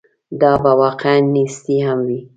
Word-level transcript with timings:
دا 0.41 0.51
به 0.63 0.71
واقعاً 0.81 1.19
نیستي 1.33 1.77
هم 1.87 1.99
وي. 2.07 2.19